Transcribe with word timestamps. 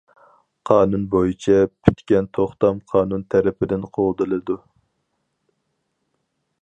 قانۇن 0.69 1.03
بويىچە 1.15 1.57
پۈتكەن 1.87 2.29
توختام 2.37 2.81
قانۇن 2.93 3.27
تەرىپىدىن 3.35 3.85
قوغدىلىدۇ. 3.99 4.59